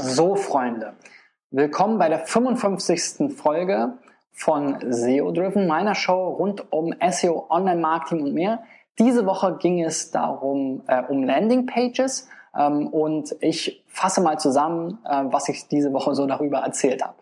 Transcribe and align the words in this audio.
So, 0.00 0.36
Freunde, 0.36 0.92
willkommen 1.50 1.98
bei 1.98 2.08
der 2.08 2.20
55. 2.20 3.36
Folge 3.36 3.98
von 4.30 4.76
SEO 4.92 5.32
Driven, 5.32 5.66
meiner 5.66 5.96
Show 5.96 6.28
rund 6.28 6.72
um 6.72 6.94
SEO, 7.10 7.46
Online-Marketing 7.50 8.22
und 8.22 8.32
mehr. 8.32 8.62
Diese 9.00 9.26
Woche 9.26 9.56
ging 9.58 9.82
es 9.82 10.12
darum, 10.12 10.84
äh, 10.86 11.02
um 11.02 11.24
Landing 11.24 11.66
Pages 11.66 12.28
ähm, 12.56 12.86
und 12.86 13.34
ich 13.40 13.84
fasse 13.88 14.20
mal 14.20 14.38
zusammen, 14.38 15.00
äh, 15.04 15.24
was 15.24 15.48
ich 15.48 15.66
diese 15.66 15.92
Woche 15.92 16.14
so 16.14 16.26
darüber 16.26 16.58
erzählt 16.58 17.02
habe. 17.02 17.17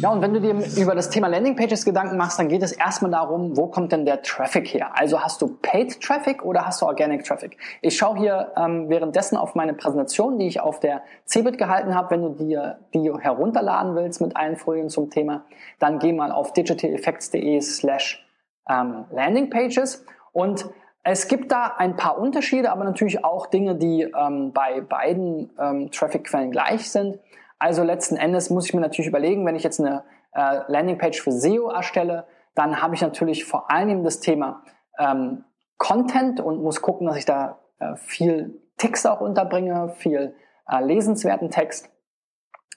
Ja, 0.00 0.10
und 0.10 0.22
wenn 0.22 0.32
du 0.32 0.40
dir 0.40 0.54
über 0.80 0.94
das 0.94 1.10
Thema 1.10 1.26
Landingpages 1.26 1.84
Gedanken 1.84 2.16
machst, 2.16 2.38
dann 2.38 2.48
geht 2.48 2.62
es 2.62 2.70
erstmal 2.70 3.10
darum, 3.10 3.56
wo 3.56 3.66
kommt 3.66 3.90
denn 3.90 4.04
der 4.04 4.22
Traffic 4.22 4.72
her? 4.72 4.90
Also 4.94 5.20
hast 5.20 5.42
du 5.42 5.56
Paid 5.60 6.00
Traffic 6.00 6.44
oder 6.44 6.64
hast 6.64 6.82
du 6.82 6.86
Organic 6.86 7.24
Traffic? 7.24 7.56
Ich 7.82 7.96
schaue 7.96 8.16
hier 8.16 8.52
ähm, 8.56 8.88
währenddessen 8.88 9.36
auf 9.36 9.56
meine 9.56 9.74
Präsentation, 9.74 10.38
die 10.38 10.46
ich 10.46 10.60
auf 10.60 10.78
der 10.78 11.02
CeBIT 11.26 11.58
gehalten 11.58 11.96
habe. 11.96 12.12
Wenn 12.12 12.22
du 12.22 12.28
dir 12.30 12.78
die 12.94 13.10
herunterladen 13.12 13.96
willst 13.96 14.20
mit 14.20 14.36
allen 14.36 14.56
Folien 14.56 14.88
zum 14.88 15.10
Thema, 15.10 15.44
dann 15.80 15.98
geh 15.98 16.12
mal 16.12 16.30
auf 16.30 16.52
digitaleffects.de 16.52 17.60
slash 17.60 18.24
ähm, 18.70 19.04
Landingpages 19.10 20.04
und 20.32 20.66
es 21.02 21.26
gibt 21.26 21.50
da 21.50 21.74
ein 21.78 21.96
paar 21.96 22.18
Unterschiede, 22.18 22.70
aber 22.70 22.84
natürlich 22.84 23.24
auch 23.24 23.46
Dinge, 23.46 23.74
die 23.74 24.02
ähm, 24.02 24.52
bei 24.52 24.80
beiden 24.80 25.50
ähm, 25.58 25.90
Traffic-Quellen 25.90 26.50
gleich 26.50 26.90
sind. 26.90 27.18
Also 27.58 27.82
letzten 27.82 28.16
Endes 28.16 28.50
muss 28.50 28.66
ich 28.66 28.74
mir 28.74 28.80
natürlich 28.80 29.08
überlegen, 29.08 29.44
wenn 29.46 29.56
ich 29.56 29.64
jetzt 29.64 29.80
eine 29.80 30.04
äh, 30.32 30.60
Landingpage 30.68 31.20
für 31.20 31.32
SEO 31.32 31.70
erstelle, 31.70 32.26
dann 32.54 32.80
habe 32.82 32.94
ich 32.94 33.00
natürlich 33.00 33.44
vor 33.44 33.70
allem 33.70 34.04
das 34.04 34.20
Thema 34.20 34.62
ähm, 34.98 35.44
Content 35.76 36.40
und 36.40 36.62
muss 36.62 36.82
gucken, 36.82 37.06
dass 37.06 37.16
ich 37.16 37.24
da 37.24 37.58
äh, 37.78 37.96
viel 37.96 38.60
Text 38.76 39.06
auch 39.06 39.20
unterbringe, 39.20 39.90
viel 39.96 40.34
äh, 40.68 40.82
lesenswerten 40.82 41.50
Text. 41.50 41.90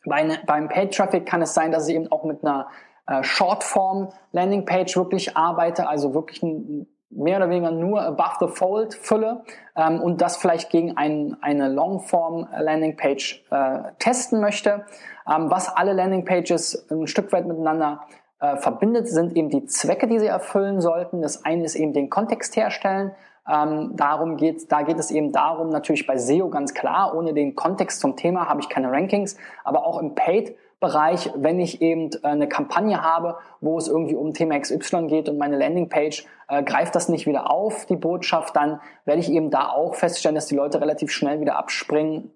Bei, 0.06 0.24
ne, 0.24 0.40
beim 0.46 0.68
Paid 0.70 0.96
Traffic 0.96 1.26
kann 1.26 1.42
es 1.42 1.54
sein, 1.54 1.72
dass 1.72 1.88
ich 1.88 1.96
eben 1.96 2.12
auch 2.12 2.24
mit 2.24 2.44
einer 2.44 2.70
äh, 3.08 3.24
Shortform 3.24 4.10
Landingpage 4.32 4.96
wirklich 4.98 5.38
arbeite, 5.38 5.88
also 5.88 6.14
wirklich 6.14 6.42
ein, 6.44 6.88
mehr 7.12 7.38
oder 7.38 7.50
weniger 7.50 7.72
nur 7.72 8.02
above 8.02 8.36
the 8.40 8.48
fold 8.48 8.94
Fülle 8.94 9.44
ähm, 9.76 10.02
und 10.02 10.22
das 10.22 10.38
vielleicht 10.38 10.70
gegen 10.70 10.98
ein, 10.98 11.38
eine 11.42 11.70
Longform 11.70 12.48
Landingpage 12.58 13.46
äh, 13.52 13.92
testen 14.00 14.42
möchte. 14.42 14.86
Ähm, 15.28 15.52
was 15.52 15.70
alle 15.70 15.94
Landingpages 15.94 16.88
ein 16.90 17.08
Stück 17.08 17.32
weit 17.32 17.46
miteinander 17.46 18.02
äh, 18.40 18.58
verbindet, 18.58 19.08
sind 19.08 19.36
eben 19.36 19.50
die 19.50 19.66
Zwecke, 19.66 20.08
die 20.08 20.20
sie 20.20 20.28
erfüllen 20.28 20.82
sollten. 20.82 21.22
Das 21.22 21.46
eine 21.46 21.64
ist 21.64 21.76
eben 21.76 21.94
den 21.94 22.10
Kontext 22.10 22.56
herstellen. 22.56 23.12
Ähm, 23.48 23.92
darum 23.96 24.38
geht, 24.38 24.72
da 24.72 24.84
geht 24.84 25.00
es 25.00 25.12
eben 25.12 25.32
darum, 25.32 25.70
natürlich 25.70 26.06
bei 26.06 26.18
SEO 26.18 26.50
ganz 26.50 26.74
klar, 26.74 27.16
ohne 27.16 27.34
den 27.34 27.56
Kontext 27.56 28.00
zum 28.00 28.16
Thema 28.16 28.48
habe 28.48 28.62
ich 28.62 28.70
keine 28.70 28.92
Rankings, 28.92 29.36
aber 29.64 29.86
auch 29.86 30.00
im 30.00 30.14
Paid 30.14 30.56
Bereich, 30.82 31.30
wenn 31.36 31.60
ich 31.60 31.82
eben 31.82 32.10
äh, 32.12 32.28
eine 32.28 32.50
Kampagne 32.50 33.02
habe, 33.02 33.38
wo 33.62 33.78
es 33.78 33.88
irgendwie 33.88 34.16
um 34.16 34.34
Thema 34.34 34.60
XY 34.60 35.08
geht 35.08 35.30
und 35.30 35.38
meine 35.38 35.58
Landingpage 35.58 36.26
äh, 36.50 36.64
greift 36.64 36.96
das 36.96 37.08
nicht 37.08 37.28
wieder 37.28 37.52
auf, 37.52 37.86
die 37.86 37.96
Botschaft, 37.96 38.56
dann 38.56 38.82
werde 39.06 39.22
ich 39.22 39.32
eben 39.32 39.52
da 39.52 39.70
auch 39.70 39.94
feststellen, 39.94 40.36
dass 40.36 40.48
die 40.48 40.56
Leute 40.56 40.82
relativ 40.82 41.12
schnell 41.12 41.40
wieder 41.40 41.58
abspringen 41.58 42.32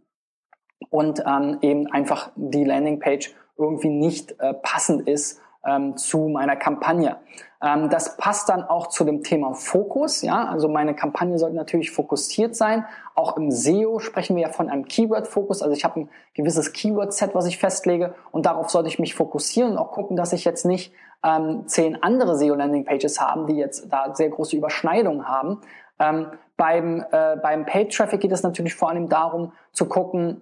und 0.91 1.23
ähm, 1.25 1.57
eben 1.61 1.91
einfach 1.91 2.31
die 2.35 2.63
Landingpage 2.63 3.33
irgendwie 3.57 3.89
nicht 3.89 4.39
äh, 4.39 4.53
passend 4.53 5.09
ist 5.09 5.41
ähm, 5.65 5.97
zu 5.97 6.27
meiner 6.27 6.55
Kampagne. 6.55 7.17
Ähm, 7.65 7.89
das 7.89 8.15
passt 8.17 8.47
dann 8.49 8.63
auch 8.63 8.87
zu 8.87 9.03
dem 9.03 9.23
Thema 9.23 9.55
Fokus. 9.55 10.21
Ja, 10.21 10.45
also 10.45 10.69
meine 10.69 10.93
Kampagne 10.93 11.39
sollte 11.39 11.55
natürlich 11.55 11.89
fokussiert 11.89 12.55
sein. 12.55 12.85
Auch 13.15 13.37
im 13.37 13.49
SEO 13.49 13.97
sprechen 13.97 14.35
wir 14.35 14.43
ja 14.43 14.49
von 14.49 14.69
einem 14.69 14.85
Keyword-Fokus. 14.85 15.63
Also 15.63 15.73
ich 15.73 15.83
habe 15.83 16.01
ein 16.01 16.09
gewisses 16.35 16.73
Keyword-Set, 16.73 17.33
was 17.33 17.47
ich 17.47 17.57
festlege 17.57 18.13
und 18.31 18.45
darauf 18.45 18.69
sollte 18.69 18.89
ich 18.89 18.99
mich 18.99 19.15
fokussieren 19.15 19.71
und 19.71 19.77
auch 19.79 19.91
gucken, 19.91 20.15
dass 20.15 20.31
ich 20.31 20.45
jetzt 20.45 20.65
nicht 20.65 20.93
ähm, 21.23 21.63
zehn 21.65 22.03
andere 22.03 22.37
SEO-Landing-Pages 22.37 23.19
haben, 23.19 23.47
die 23.47 23.55
jetzt 23.55 23.91
da 23.91 24.13
sehr 24.13 24.29
große 24.29 24.55
Überschneidungen 24.55 25.27
haben. 25.27 25.61
Ähm, 25.97 26.27
beim 26.57 27.03
äh, 27.11 27.35
beim 27.41 27.65
Paid-Traffic 27.65 28.21
geht 28.21 28.31
es 28.31 28.43
natürlich 28.43 28.75
vor 28.75 28.89
allem 28.89 29.09
darum 29.09 29.53
zu 29.71 29.87
gucken, 29.87 30.41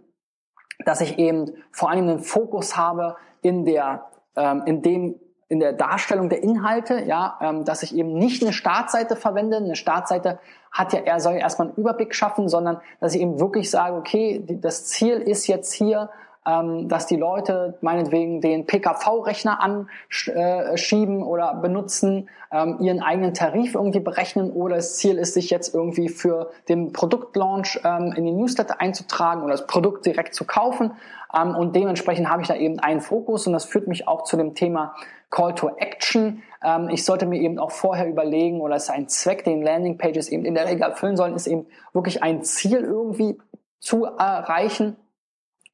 dass 0.83 0.99
ich 0.99 1.17
eben 1.19 1.53
vor 1.71 1.89
allem 1.89 2.09
einen 2.09 2.19
Fokus 2.19 2.75
habe 2.75 3.15
in 3.41 3.63
der 3.63 4.07
ähm, 4.35 4.63
in 4.65 4.81
dem 4.81 5.19
in 5.49 5.59
der 5.59 5.73
Darstellung 5.73 6.29
der 6.29 6.43
Inhalte, 6.43 7.03
ja, 7.03 7.37
ähm, 7.41 7.65
dass 7.65 7.83
ich 7.83 7.95
eben 7.95 8.13
nicht 8.13 8.41
eine 8.41 8.53
Startseite 8.53 9.15
verwende. 9.15 9.57
Eine 9.57 9.75
Startseite 9.75 10.39
hat 10.71 10.93
ja, 10.93 11.01
er 11.01 11.19
soll 11.19 11.33
ja 11.33 11.39
erstmal 11.39 11.69
einen 11.69 11.77
Überblick 11.77 12.15
schaffen, 12.15 12.49
sondern 12.49 12.79
dass 12.99 13.13
ich 13.13 13.21
eben 13.21 13.39
wirklich 13.39 13.69
sage, 13.69 13.95
okay, 13.95 14.39
die, 14.39 14.59
das 14.59 14.85
Ziel 14.85 15.15
ist 15.17 15.47
jetzt 15.47 15.73
hier, 15.73 16.09
ähm, 16.45 16.89
dass 16.89 17.05
die 17.05 17.15
Leute 17.15 17.77
meinetwegen 17.81 18.41
den 18.41 18.65
PKV-Rechner 18.65 19.61
anschieben 19.61 21.21
äh, 21.21 21.23
oder 21.23 21.53
benutzen, 21.55 22.29
ähm, 22.51 22.77
ihren 22.81 23.01
eigenen 23.01 23.33
Tarif 23.33 23.75
irgendwie 23.75 23.99
berechnen 23.99 24.51
oder 24.51 24.75
das 24.75 24.97
Ziel 24.97 25.17
ist, 25.17 25.33
sich 25.33 25.49
jetzt 25.49 25.73
irgendwie 25.73 26.09
für 26.09 26.51
den 26.67 26.91
Produktlaunch 26.91 27.79
ähm, 27.83 28.13
in 28.15 28.25
den 28.25 28.37
Newsletter 28.37 28.81
einzutragen 28.81 29.43
oder 29.43 29.53
das 29.53 29.67
Produkt 29.67 30.05
direkt 30.05 30.35
zu 30.35 30.45
kaufen. 30.45 30.91
Ähm, 31.33 31.55
und 31.55 31.75
dementsprechend 31.75 32.29
habe 32.29 32.41
ich 32.41 32.47
da 32.47 32.55
eben 32.55 32.79
einen 32.79 33.01
Fokus 33.01 33.47
und 33.47 33.53
das 33.53 33.65
führt 33.65 33.87
mich 33.87 34.07
auch 34.07 34.23
zu 34.23 34.37
dem 34.37 34.53
Thema 34.53 34.95
Call 35.33 35.55
to 35.55 35.69
Action. 35.77 36.43
Ähm, 36.63 36.89
ich 36.89 37.03
sollte 37.03 37.25
mir 37.25 37.41
eben 37.41 37.57
auch 37.57 37.71
vorher 37.71 38.07
überlegen 38.07 38.61
oder 38.61 38.75
es 38.75 38.83
ist 38.83 38.89
ein 38.91 39.09
Zweck, 39.09 39.43
den 39.43 39.63
Landingpages 39.63 40.29
eben 40.29 40.45
in 40.45 40.53
der 40.53 40.67
Regel 40.67 40.83
erfüllen 40.83 41.17
sollen, 41.17 41.33
ist 41.33 41.47
eben 41.47 41.65
wirklich 41.91 42.21
ein 42.21 42.43
Ziel 42.43 42.81
irgendwie 42.81 43.39
zu 43.79 44.05
erreichen 44.05 44.95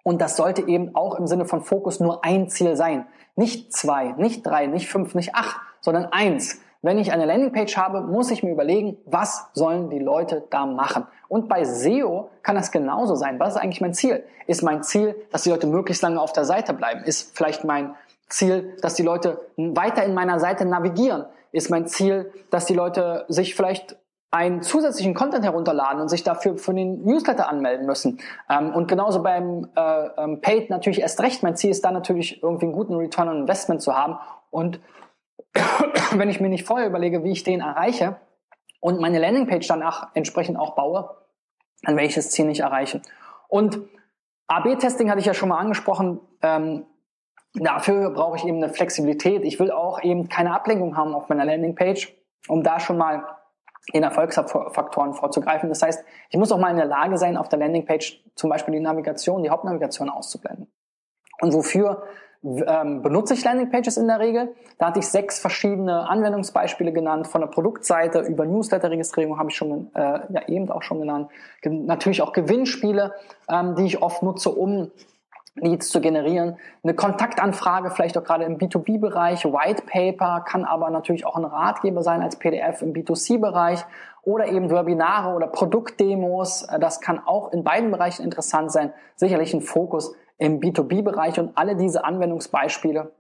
und 0.03 0.21
das 0.21 0.37
sollte 0.37 0.65
eben 0.67 0.95
auch 0.95 1.15
im 1.15 1.27
Sinne 1.27 1.43
von 1.43 1.61
Fokus 1.61 1.99
nur 1.99 2.23
ein 2.23 2.47
Ziel 2.47 2.77
sein. 2.77 3.05
Nicht 3.35 3.73
zwei, 3.73 4.13
nicht 4.13 4.45
drei, 4.45 4.65
nicht 4.65 4.87
fünf, 4.87 5.13
nicht 5.13 5.35
acht, 5.35 5.59
sondern 5.81 6.05
eins. 6.05 6.61
Wenn 6.81 6.97
ich 6.97 7.11
eine 7.11 7.25
Landingpage 7.25 7.75
habe, 7.75 7.99
muss 8.01 8.31
ich 8.31 8.41
mir 8.41 8.51
überlegen, 8.51 8.95
was 9.05 9.47
sollen 9.53 9.89
die 9.89 9.99
Leute 9.99 10.47
da 10.49 10.65
machen. 10.65 11.05
Und 11.27 11.49
bei 11.49 11.65
SEO 11.65 12.29
kann 12.43 12.55
das 12.55 12.71
genauso 12.71 13.15
sein. 13.15 13.37
Was 13.41 13.55
ist 13.55 13.61
eigentlich 13.61 13.81
mein 13.81 13.93
Ziel? 13.93 14.23
Ist 14.47 14.63
mein 14.63 14.83
Ziel, 14.83 15.15
dass 15.33 15.43
die 15.43 15.49
Leute 15.49 15.67
möglichst 15.67 16.01
lange 16.01 16.21
auf 16.21 16.31
der 16.31 16.45
Seite 16.45 16.73
bleiben? 16.73 17.03
Ist 17.03 17.35
vielleicht 17.35 17.65
mein 17.65 17.95
Ziel, 18.29 18.77
dass 18.81 18.95
die 18.95 19.03
Leute 19.03 19.41
weiter 19.57 20.03
in 20.03 20.13
meiner 20.13 20.39
Seite 20.39 20.65
navigieren? 20.65 21.25
Ist 21.51 21.69
mein 21.69 21.87
Ziel, 21.87 22.31
dass 22.51 22.65
die 22.65 22.75
Leute 22.75 23.25
sich 23.27 23.55
vielleicht 23.55 23.97
einen 24.31 24.61
zusätzlichen 24.61 25.15
Content 25.15 25.43
herunterladen 25.43 26.01
und 26.01 26.07
sich 26.07 26.23
dafür 26.23 26.57
für 26.57 26.73
den 26.73 27.03
Newsletter 27.03 27.49
anmelden 27.49 27.87
müssen. 27.87 28.19
Ähm, 28.49 28.73
und 28.75 28.87
genauso 28.87 29.23
beim 29.23 29.69
äh, 29.75 30.07
ähm, 30.17 30.41
Paid 30.41 30.69
natürlich 30.69 31.01
erst 31.01 31.19
recht. 31.21 31.41
Mein 31.41 31.55
Ziel 31.55 31.71
ist 31.71 31.83
da 31.83 31.91
natürlich 31.91 32.43
irgendwie 32.43 32.65
einen 32.65 32.73
guten 32.73 32.95
Return 32.95 33.27
on 33.27 33.39
Investment 33.39 33.81
zu 33.81 33.95
haben. 33.95 34.17
Und 34.51 34.79
wenn 36.11 36.29
ich 36.29 36.39
mir 36.39 36.49
nicht 36.49 36.65
vorher 36.65 36.87
überlege, 36.87 37.23
wie 37.23 37.31
ich 37.31 37.43
den 37.43 37.61
erreiche 37.61 38.17
und 38.79 39.01
meine 39.01 39.17
Landingpage 39.17 39.67
danach 39.67 40.09
entsprechend 40.13 40.59
auch 40.59 40.75
baue, 40.75 41.09
dann 41.81 41.95
werde 41.95 42.07
ich 42.07 42.15
das 42.15 42.29
Ziel 42.29 42.45
nicht 42.45 42.59
erreichen. 42.59 43.01
Und 43.47 43.79
AB-Testing 44.47 45.09
hatte 45.09 45.19
ich 45.19 45.25
ja 45.25 45.33
schon 45.33 45.49
mal 45.49 45.57
angesprochen. 45.57 46.19
Ähm, 46.43 46.85
dafür 47.53 48.11
brauche 48.11 48.37
ich 48.37 48.45
eben 48.45 48.63
eine 48.63 48.73
Flexibilität. 48.73 49.43
Ich 49.43 49.59
will 49.59 49.71
auch 49.71 50.01
eben 50.03 50.29
keine 50.29 50.53
Ablenkung 50.53 50.95
haben 50.95 51.13
auf 51.13 51.29
meiner 51.29 51.45
Landingpage, 51.45 52.15
um 52.47 52.63
da 52.63 52.79
schon 52.79 52.97
mal 52.97 53.23
in 53.91 54.03
Erfolgsfaktoren 54.03 55.13
vorzugreifen. 55.13 55.69
Das 55.69 55.81
heißt, 55.81 56.03
ich 56.29 56.37
muss 56.37 56.51
auch 56.51 56.59
mal 56.59 56.69
in 56.69 56.77
der 56.77 56.85
Lage 56.85 57.17
sein, 57.17 57.37
auf 57.37 57.49
der 57.49 57.59
Landingpage 57.59 58.23
zum 58.35 58.49
Beispiel 58.49 58.75
die 58.75 58.79
Navigation, 58.79 59.43
die 59.43 59.49
Hauptnavigation 59.49 60.09
auszublenden. 60.09 60.67
Und 61.41 61.53
wofür 61.53 62.03
ähm, 62.43 63.01
benutze 63.01 63.33
ich 63.33 63.43
Landingpages 63.43 63.97
in 63.97 64.07
der 64.07 64.19
Regel? 64.19 64.55
Da 64.77 64.87
hatte 64.87 64.99
ich 64.99 65.07
sechs 65.07 65.39
verschiedene 65.39 66.07
Anwendungsbeispiele 66.07 66.93
genannt, 66.93 67.27
von 67.27 67.41
der 67.41 67.47
Produktseite 67.47 68.19
über 68.19 68.45
Newsletter-Registrierung 68.45 69.37
habe 69.37 69.49
ich 69.49 69.57
schon 69.57 69.93
äh, 69.93 70.19
ja 70.29 70.47
eben 70.47 70.69
auch 70.69 70.83
schon 70.83 70.99
genannt. 70.99 71.29
Natürlich 71.63 72.21
auch 72.21 72.31
Gewinnspiele, 72.31 73.13
ähm, 73.49 73.75
die 73.75 73.85
ich 73.85 74.01
oft 74.01 74.23
nutze, 74.23 74.51
um 74.51 74.91
Leads 75.61 75.89
zu 75.89 76.01
generieren. 76.01 76.57
Eine 76.83 76.93
Kontaktanfrage, 76.93 77.91
vielleicht 77.91 78.17
auch 78.17 78.23
gerade 78.23 78.45
im 78.45 78.57
B2B-Bereich, 78.57 79.45
White 79.45 79.83
Paper, 79.85 80.41
kann 80.47 80.65
aber 80.65 80.89
natürlich 80.89 81.25
auch 81.25 81.35
ein 81.35 81.45
Ratgeber 81.45 82.03
sein 82.03 82.21
als 82.21 82.37
PDF 82.37 82.81
im 82.81 82.93
B2C-Bereich 82.93 83.85
oder 84.23 84.47
eben 84.47 84.69
Webinare 84.69 85.35
oder 85.35 85.47
Produktdemos. 85.47 86.67
Das 86.79 87.01
kann 87.01 87.19
auch 87.25 87.51
in 87.51 87.63
beiden 87.63 87.91
Bereichen 87.91 88.23
interessant 88.23 88.71
sein. 88.71 88.93
Sicherlich 89.15 89.53
ein 89.53 89.61
Fokus 89.61 90.15
im 90.37 90.59
B2B-Bereich 90.59 91.39
und 91.39 91.57
alle 91.57 91.75
diese 91.75 92.03
Anwendungsbeispiele 92.05 93.11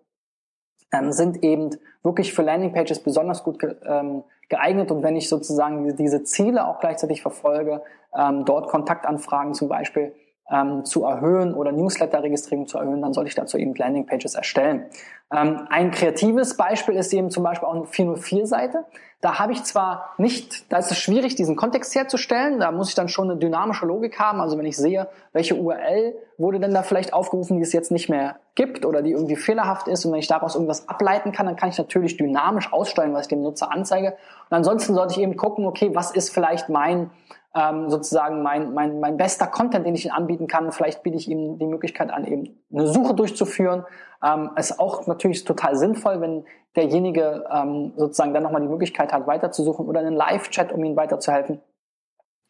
ähm, 0.91 1.11
sind 1.11 1.43
eben 1.43 1.69
wirklich 2.03 2.33
für 2.33 2.41
Landingpages 2.41 3.03
besonders 3.03 3.43
gut 3.43 3.63
ähm, 3.85 4.23
geeignet 4.47 4.91
und 4.91 5.03
wenn 5.03 5.15
ich 5.15 5.29
sozusagen 5.29 5.95
diese 5.95 6.23
Ziele 6.23 6.67
auch 6.67 6.79
gleichzeitig 6.79 7.21
verfolge, 7.21 7.83
ähm, 8.17 8.45
dort 8.45 8.67
Kontaktanfragen 8.67 9.53
zum 9.53 9.69
Beispiel 9.69 10.13
ähm, 10.51 10.85
zu 10.85 11.03
erhöhen 11.03 11.53
oder 11.53 11.71
Newsletter-Registrierung 11.71 12.67
zu 12.67 12.77
erhöhen, 12.77 13.01
dann 13.01 13.13
sollte 13.13 13.29
ich 13.29 13.35
dazu 13.35 13.57
eben 13.57 13.75
Landingpages 13.75 14.35
erstellen. 14.35 14.85
Ähm, 15.31 15.67
ein 15.69 15.91
kreatives 15.91 16.57
Beispiel 16.57 16.95
ist 16.95 17.13
eben 17.13 17.29
zum 17.29 17.43
Beispiel 17.43 17.67
auch 17.67 17.75
eine 17.75 17.83
404-Seite. 17.83 18.85
Da 19.21 19.37
habe 19.37 19.51
ich 19.51 19.63
zwar 19.63 20.13
nicht, 20.17 20.71
da 20.71 20.77
ist 20.77 20.91
es 20.91 20.97
schwierig, 20.97 21.35
diesen 21.35 21.55
Kontext 21.55 21.93
herzustellen, 21.93 22.59
da 22.59 22.71
muss 22.71 22.89
ich 22.89 22.95
dann 22.95 23.09
schon 23.09 23.29
eine 23.29 23.37
dynamische 23.37 23.85
Logik 23.85 24.17
haben. 24.17 24.39
Also 24.39 24.57
wenn 24.57 24.65
ich 24.65 24.77
sehe, 24.77 25.09
welche 25.33 25.55
URL 25.55 26.15
wurde 26.37 26.59
denn 26.59 26.73
da 26.73 26.83
vielleicht 26.83 27.13
aufgerufen, 27.13 27.57
die 27.57 27.63
es 27.63 27.73
jetzt 27.73 27.91
nicht 27.91 28.09
mehr 28.09 28.37
gibt 28.55 28.85
oder 28.85 29.01
die 29.01 29.11
irgendwie 29.11 29.35
fehlerhaft 29.35 29.87
ist 29.87 30.05
und 30.05 30.13
wenn 30.13 30.19
ich 30.19 30.27
daraus 30.27 30.55
irgendwas 30.55 30.87
ableiten 30.87 31.31
kann, 31.31 31.45
dann 31.45 31.57
kann 31.57 31.69
ich 31.69 31.77
natürlich 31.77 32.17
dynamisch 32.17 32.71
aussteuern, 32.71 33.13
was 33.13 33.23
ich 33.23 33.27
dem 33.27 33.41
Nutzer 33.41 33.71
anzeige. 33.71 34.15
Und 34.49 34.57
ansonsten 34.57 34.95
sollte 34.95 35.13
ich 35.13 35.19
eben 35.19 35.35
gucken, 35.35 35.65
okay, 35.65 35.91
was 35.93 36.11
ist 36.11 36.29
vielleicht 36.33 36.69
mein 36.69 37.11
ähm, 37.55 37.89
sozusagen 37.89 38.43
mein, 38.43 38.73
mein, 38.73 38.99
mein 38.99 39.17
bester 39.17 39.47
Content, 39.47 39.85
den 39.85 39.95
ich 39.95 40.05
ihm 40.05 40.11
anbieten 40.11 40.47
kann. 40.47 40.71
Vielleicht 40.71 41.03
biete 41.03 41.17
ich 41.17 41.29
ihm 41.29 41.57
die 41.57 41.65
Möglichkeit 41.65 42.11
an, 42.11 42.25
eben 42.25 42.59
eine 42.71 42.87
Suche 42.87 43.13
durchzuführen. 43.15 43.85
Ähm, 44.23 44.51
ist 44.55 44.79
auch 44.79 45.07
natürlich 45.07 45.43
total 45.45 45.75
sinnvoll, 45.75 46.21
wenn 46.21 46.45
derjenige 46.75 47.45
ähm, 47.51 47.93
sozusagen 47.95 48.33
dann 48.33 48.43
nochmal 48.43 48.61
die 48.61 48.67
Möglichkeit 48.67 49.11
hat, 49.11 49.25
weiterzusuchen 49.25 49.87
oder 49.87 50.01
einen 50.01 50.15
Live-Chat, 50.15 50.71
um 50.71 50.83
ihm 50.83 50.95
weiterzuhelfen. 50.95 51.61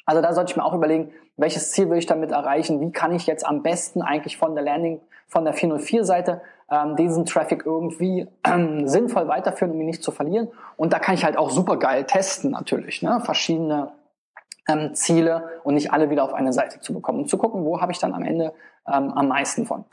Also 0.06 0.22
da 0.22 0.34
sollte 0.34 0.51
ich 0.51 0.57
mir 0.57 0.66
auch 0.66 0.74
überlegen, 0.74 1.12
welches 1.38 1.72
Ziel 1.72 1.90
will 1.90 2.00
ich 2.00 2.06
damit 2.06 2.31
erreichen? 2.31 2.81
Wie 2.81 2.92
kann 2.92 3.13
ich 3.13 3.28
jetzt 3.28 3.45
am 3.45 3.63
besten 3.63 4.02
eigentlich 4.02 4.38
von 4.38 4.56
der 4.56 4.63
Landing, 4.63 5.00
von 5.28 5.45
der 5.45 5.54
404-Seite 5.54 6.42
ähm, 6.69 6.95
diesen 6.98 7.25
Traffic 7.25 7.66
irgendwie 7.66 8.28
ähm, 8.44 8.88
sinnvoll 8.88 9.28
weiterführen, 9.28 9.72
um 9.72 9.80
ihn 9.80 9.86
nicht 9.86 10.04
zu 10.04 10.12
verlieren? 10.12 10.50
Und 10.75 10.92
da 10.92 11.00
kann 11.00 11.16
ich 11.16 11.24
halt 11.24 11.38
auch 11.38 11.52
super 11.52 11.78
geil 11.78 12.04
testen 12.06 12.52
natürlich, 12.52 13.02
ne? 13.02 13.22
verschiedene 13.24 13.92
ähm, 14.69 14.94
Ziele 14.94 15.50
und 15.63 15.74
nicht 15.74 15.92
alle 15.92 16.10
wieder 16.10 16.24
auf 16.24 16.33
eine 16.33 16.54
Seite 16.54 16.80
zu 16.80 16.94
bekommen 16.94 17.19
und 17.19 17.30
zu 17.30 17.38
gucken, 17.38 17.66
wo 17.66 17.81
habe 17.81 17.92
ich 17.92 18.00
dann 18.00 18.13
am 18.13 18.24
Ende 18.24 18.54
ähm, 18.88 19.12
am 19.12 19.27
meisten 19.27 19.66
von. 19.66 19.86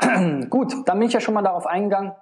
Gut, 0.50 0.74
dann 0.86 0.98
bin 0.98 1.08
ich 1.08 1.14
ja 1.14 1.20
schon 1.20 1.34
mal 1.34 1.42
darauf 1.42 1.66
eingegangen, 1.66 2.12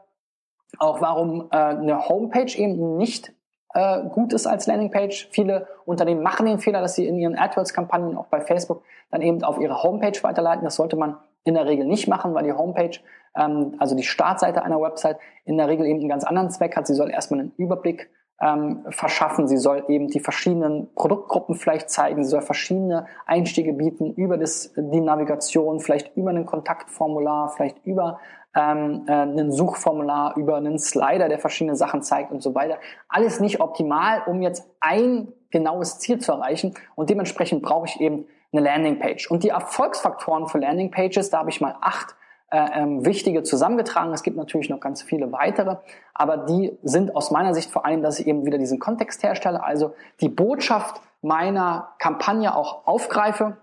auch 0.78 1.00
warum 1.00 1.48
äh, 1.50 1.56
eine 1.56 2.08
Homepage 2.08 2.56
eben 2.56 2.96
nicht 2.96 3.32
äh, 3.74 4.02
gut 4.08 4.32
ist 4.32 4.46
als 4.46 4.66
Landingpage. 4.66 5.28
Viele 5.30 5.66
Unternehmen 5.84 6.22
machen 6.22 6.46
den 6.46 6.58
Fehler, 6.58 6.80
dass 6.80 6.94
sie 6.94 7.06
in 7.06 7.18
ihren 7.18 7.36
AdWords-Kampagnen 7.36 8.16
auch 8.16 8.26
bei 8.26 8.40
Facebook 8.40 8.82
dann 9.10 9.22
eben 9.22 9.42
auf 9.44 9.60
ihre 9.60 9.82
Homepage 9.82 10.18
weiterleiten. 10.22 10.64
Das 10.64 10.76
sollte 10.76 10.96
man 10.96 11.18
in 11.44 11.54
der 11.54 11.66
Regel 11.66 11.86
nicht 11.86 12.08
machen, 12.08 12.34
weil 12.34 12.44
die 12.44 12.52
Homepage, 12.52 12.98
ähm, 13.36 13.76
also 13.78 13.94
die 13.94 14.02
Startseite 14.02 14.62
einer 14.62 14.80
Website, 14.80 15.18
in 15.44 15.58
der 15.58 15.68
Regel 15.68 15.86
eben 15.86 16.00
einen 16.00 16.08
ganz 16.08 16.24
anderen 16.24 16.50
Zweck 16.50 16.76
hat. 16.76 16.86
Sie 16.86 16.94
soll 16.94 17.10
erstmal 17.10 17.40
einen 17.40 17.52
Überblick 17.56 18.10
ähm, 18.40 18.84
verschaffen. 18.90 19.48
Sie 19.48 19.56
soll 19.56 19.84
eben 19.88 20.08
die 20.08 20.20
verschiedenen 20.20 20.92
Produktgruppen 20.94 21.54
vielleicht 21.54 21.90
zeigen. 21.90 22.22
Sie 22.24 22.30
soll 22.30 22.42
verschiedene 22.42 23.06
Einstiege 23.24 23.72
bieten 23.72 24.12
über 24.12 24.36
das, 24.36 24.72
die 24.76 25.00
Navigation, 25.00 25.80
vielleicht 25.80 26.16
über 26.16 26.30
ein 26.30 26.46
Kontaktformular, 26.46 27.50
vielleicht 27.50 27.84
über 27.84 28.20
ähm, 28.54 29.04
äh, 29.06 29.12
ein 29.12 29.52
Suchformular, 29.52 30.36
über 30.36 30.56
einen 30.56 30.78
Slider, 30.78 31.28
der 31.28 31.38
verschiedene 31.38 31.76
Sachen 31.76 32.02
zeigt 32.02 32.32
und 32.32 32.42
so 32.42 32.54
weiter. 32.54 32.78
Alles 33.08 33.40
nicht 33.40 33.60
optimal, 33.60 34.22
um 34.26 34.42
jetzt 34.42 34.68
ein 34.80 35.32
genaues 35.50 35.98
Ziel 35.98 36.18
zu 36.18 36.32
erreichen. 36.32 36.74
Und 36.94 37.10
dementsprechend 37.10 37.62
brauche 37.62 37.86
ich 37.86 38.00
eben 38.00 38.26
eine 38.52 38.62
Landingpage. 38.62 39.30
Und 39.30 39.44
die 39.44 39.50
Erfolgsfaktoren 39.50 40.46
für 40.48 40.58
Landingpages, 40.58 41.30
da 41.30 41.38
habe 41.38 41.50
ich 41.50 41.60
mal 41.60 41.76
acht 41.80 42.14
ähm, 42.52 43.04
wichtige 43.04 43.42
zusammengetragen. 43.42 44.12
Es 44.12 44.22
gibt 44.22 44.36
natürlich 44.36 44.70
noch 44.70 44.80
ganz 44.80 45.02
viele 45.02 45.32
weitere, 45.32 45.76
aber 46.14 46.38
die 46.38 46.78
sind 46.82 47.16
aus 47.16 47.30
meiner 47.30 47.54
Sicht 47.54 47.70
vor 47.70 47.84
allem, 47.84 48.02
dass 48.02 48.20
ich 48.20 48.26
eben 48.26 48.46
wieder 48.46 48.58
diesen 48.58 48.78
Kontext 48.78 49.22
herstelle, 49.22 49.64
also 49.64 49.94
die 50.20 50.28
Botschaft 50.28 51.00
meiner 51.22 51.94
Kampagne 51.98 52.54
auch 52.54 52.86
aufgreife. 52.86 53.56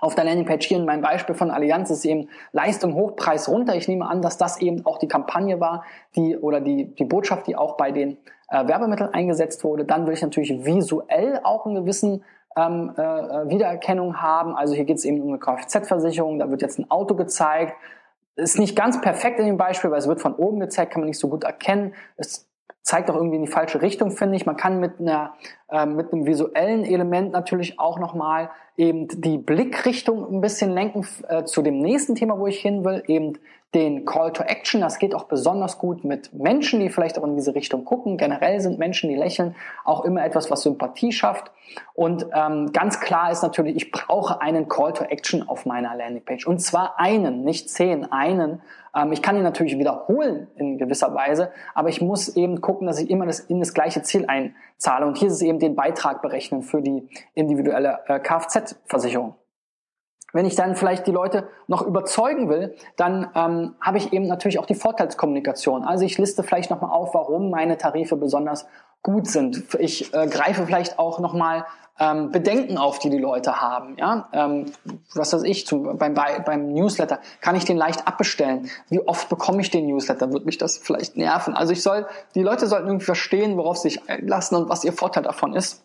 Auf 0.00 0.14
der 0.14 0.24
Landingpage 0.24 0.66
hier 0.66 0.76
in 0.76 0.84
meinem 0.84 1.00
Beispiel 1.00 1.34
von 1.34 1.50
Allianz 1.50 1.88
ist 1.90 2.04
eben 2.04 2.28
Leistung 2.52 2.94
Hochpreis 2.94 3.48
runter. 3.48 3.74
Ich 3.74 3.88
nehme 3.88 4.06
an, 4.06 4.20
dass 4.20 4.36
das 4.36 4.60
eben 4.60 4.84
auch 4.84 4.98
die 4.98 5.08
Kampagne 5.08 5.60
war, 5.60 5.84
die 6.14 6.36
oder 6.36 6.60
die, 6.60 6.94
die 6.94 7.04
Botschaft, 7.04 7.46
die 7.46 7.56
auch 7.56 7.78
bei 7.78 7.90
den 7.90 8.18
äh, 8.48 8.66
Werbemitteln 8.66 9.14
eingesetzt 9.14 9.64
wurde. 9.64 9.86
Dann 9.86 10.06
will 10.06 10.12
ich 10.12 10.20
natürlich 10.20 10.50
visuell 10.66 11.40
auch 11.42 11.64
einen 11.64 11.76
gewissen 11.76 12.22
ähm, 12.56 12.94
äh, 12.96 13.02
äh, 13.02 13.48
Wiedererkennung 13.48 14.20
haben. 14.20 14.54
Also 14.54 14.74
hier 14.74 14.84
geht 14.84 14.98
es 14.98 15.04
eben 15.04 15.20
um 15.20 15.28
eine 15.28 15.38
Kfz-Versicherung, 15.38 16.38
da 16.38 16.50
wird 16.50 16.62
jetzt 16.62 16.78
ein 16.78 16.90
Auto 16.90 17.14
gezeigt. 17.14 17.74
Ist 18.36 18.58
nicht 18.58 18.74
ganz 18.76 19.00
perfekt 19.00 19.38
in 19.38 19.46
dem 19.46 19.56
Beispiel, 19.56 19.90
weil 19.90 19.98
es 19.98 20.08
wird 20.08 20.20
von 20.20 20.34
oben 20.34 20.60
gezeigt, 20.60 20.92
kann 20.92 21.02
man 21.02 21.08
nicht 21.08 21.18
so 21.18 21.28
gut 21.28 21.44
erkennen. 21.44 21.94
Es 22.16 22.48
zeigt 22.82 23.10
auch 23.10 23.14
irgendwie 23.14 23.36
in 23.36 23.42
die 23.42 23.50
falsche 23.50 23.80
Richtung, 23.80 24.10
finde 24.10 24.36
ich. 24.36 24.46
Man 24.46 24.56
kann 24.56 24.80
mit 24.80 25.00
einer 25.00 25.34
mit 25.86 26.12
einem 26.12 26.26
visuellen 26.26 26.84
Element 26.84 27.32
natürlich 27.32 27.80
auch 27.80 27.98
nochmal 27.98 28.50
eben 28.76 29.08
die 29.08 29.38
Blickrichtung 29.38 30.30
ein 30.32 30.40
bisschen 30.40 30.70
lenken 30.70 31.06
äh, 31.28 31.44
zu 31.44 31.62
dem 31.62 31.78
nächsten 31.78 32.14
Thema, 32.14 32.38
wo 32.38 32.46
ich 32.46 32.60
hin 32.60 32.84
will, 32.84 33.02
eben 33.06 33.38
den 33.74 34.04
Call 34.04 34.32
to 34.32 34.44
Action. 34.44 34.80
Das 34.80 34.98
geht 34.98 35.14
auch 35.14 35.24
besonders 35.24 35.78
gut 35.78 36.04
mit 36.04 36.32
Menschen, 36.32 36.80
die 36.80 36.88
vielleicht 36.88 37.18
auch 37.18 37.24
in 37.24 37.34
diese 37.34 37.54
Richtung 37.54 37.84
gucken. 37.84 38.16
Generell 38.16 38.60
sind 38.60 38.78
Menschen, 38.78 39.10
die 39.10 39.16
lächeln, 39.16 39.56
auch 39.84 40.04
immer 40.04 40.24
etwas, 40.24 40.50
was 40.50 40.62
Sympathie 40.62 41.12
schafft. 41.12 41.50
Und 41.94 42.26
ähm, 42.32 42.72
ganz 42.72 43.00
klar 43.00 43.32
ist 43.32 43.42
natürlich, 43.42 43.76
ich 43.76 43.90
brauche 43.90 44.40
einen 44.40 44.68
Call 44.68 44.92
to 44.92 45.04
Action 45.04 45.48
auf 45.48 45.66
meiner 45.66 45.94
Landingpage. 45.96 46.46
Und 46.46 46.60
zwar 46.60 47.00
einen, 47.00 47.44
nicht 47.44 47.68
zehn, 47.68 48.10
einen. 48.12 48.62
Ähm, 48.94 49.10
ich 49.12 49.22
kann 49.22 49.36
ihn 49.36 49.42
natürlich 49.42 49.76
wiederholen 49.76 50.46
in 50.56 50.78
gewisser 50.78 51.12
Weise, 51.14 51.50
aber 51.74 51.88
ich 51.88 52.00
muss 52.00 52.36
eben 52.36 52.60
gucken, 52.60 52.86
dass 52.86 53.00
ich 53.00 53.10
immer 53.10 53.26
das, 53.26 53.40
in 53.40 53.58
das 53.58 53.74
gleiche 53.74 54.02
Ziel 54.02 54.26
einzahle. 54.26 55.06
Und 55.06 55.18
hier 55.18 55.28
ist 55.28 55.34
es 55.34 55.42
eben 55.42 55.58
den 55.64 55.74
Beitrag 55.74 56.22
berechnen 56.22 56.62
für 56.62 56.82
die 56.82 57.08
individuelle 57.34 58.00
äh, 58.06 58.20
Kfz-Versicherung. 58.20 59.34
Wenn 60.32 60.46
ich 60.46 60.56
dann 60.56 60.74
vielleicht 60.74 61.06
die 61.06 61.12
Leute 61.12 61.48
noch 61.68 61.82
überzeugen 61.82 62.48
will, 62.48 62.74
dann 62.96 63.30
ähm, 63.36 63.76
habe 63.80 63.98
ich 63.98 64.12
eben 64.12 64.26
natürlich 64.26 64.58
auch 64.58 64.66
die 64.66 64.74
Vorteilskommunikation. 64.74 65.84
Also 65.84 66.04
ich 66.04 66.18
liste 66.18 66.42
vielleicht 66.42 66.70
nochmal 66.70 66.90
auf, 66.90 67.14
warum 67.14 67.50
meine 67.50 67.78
Tarife 67.78 68.16
besonders 68.16 68.66
gut 69.02 69.28
sind. 69.28 69.62
Ich 69.78 70.12
äh, 70.12 70.26
greife 70.26 70.66
vielleicht 70.66 70.98
auch 70.98 71.20
nochmal 71.20 71.66
ähm, 71.98 72.30
Bedenken 72.32 72.76
auf, 72.76 72.98
die 72.98 73.10
die 73.10 73.18
Leute 73.18 73.60
haben. 73.60 73.96
Ja, 73.98 74.28
ähm, 74.32 74.66
was 75.14 75.32
weiß 75.32 75.44
ich, 75.44 75.66
zum, 75.66 75.96
beim, 75.96 76.14
beim 76.14 76.72
Newsletter 76.72 77.20
kann 77.40 77.54
ich 77.56 77.64
den 77.64 77.76
leicht 77.76 78.06
abbestellen. 78.06 78.68
Wie 78.88 79.00
oft 79.06 79.28
bekomme 79.28 79.60
ich 79.60 79.70
den 79.70 79.86
Newsletter? 79.86 80.32
Wird 80.32 80.46
mich 80.46 80.58
das 80.58 80.78
vielleicht 80.78 81.16
nerven? 81.16 81.54
Also 81.54 81.72
ich 81.72 81.82
soll, 81.82 82.06
die 82.34 82.42
Leute 82.42 82.66
sollten 82.66 82.88
irgendwie 82.88 83.06
verstehen, 83.06 83.56
worauf 83.56 83.76
sie 83.76 83.90
sich 83.90 84.08
einlassen 84.08 84.56
und 84.56 84.68
was 84.68 84.84
ihr 84.84 84.92
Vorteil 84.92 85.22
davon 85.22 85.54
ist. 85.54 85.84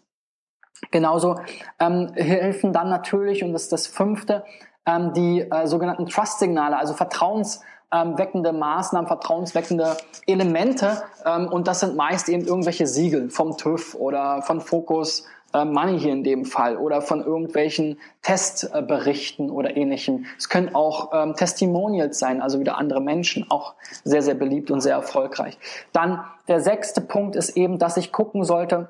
Genauso 0.92 1.40
ähm, 1.80 2.12
helfen 2.16 2.74
dann 2.74 2.90
natürlich, 2.90 3.44
und 3.44 3.54
das 3.54 3.64
ist 3.64 3.72
das 3.72 3.88
fünfte, 3.88 4.46
ähm, 4.86 5.14
die 5.14 5.42
äh, 5.42 5.68
sogenannten 5.68 6.08
Trust-Signale, 6.08 6.78
also 6.78 6.94
vertrauensweckende 6.94 8.54
Maßnahmen, 8.54 9.08
vertrauensweckende 9.08 9.98
Elemente. 10.26 11.04
Ähm, 11.26 11.50
und 11.50 11.68
das 11.68 11.82
sind 11.82 11.96
meist 11.96 12.30
eben 12.30 12.46
irgendwelche 12.46 12.88
Siegel 12.88 13.30
vom 13.30 13.58
TÜV 13.58 13.94
oder 13.96 14.42
von 14.42 14.62
Focus 14.62 15.26
äh, 15.54 15.66
Money 15.66 16.00
hier 16.00 16.14
in 16.14 16.24
dem 16.24 16.46
Fall 16.46 16.78
oder 16.78 17.02
von 17.02 17.24
irgendwelchen 17.24 18.00
Testberichten 18.22 19.50
oder 19.50 19.76
ähnlichem. 19.76 20.26
Es 20.38 20.50
können 20.50 20.76
auch 20.76 21.12
ähm, 21.14 21.36
Testimonials 21.36 22.20
sein, 22.20 22.42
also 22.42 22.60
wieder 22.60 22.78
andere 22.78 23.02
Menschen, 23.02 23.50
auch 23.50 23.74
sehr, 24.04 24.22
sehr 24.22 24.36
beliebt 24.36 24.72
und 24.72 24.82
sehr 24.82 24.94
erfolgreich. 24.94 25.58
Dann 25.94 26.24
der 26.48 26.62
sechste 26.62 27.02
Punkt 27.02 27.36
ist 27.36 27.58
eben, 27.58 27.80
dass 27.80 27.98
ich 27.98 28.12
gucken 28.12 28.44
sollte, 28.44 28.90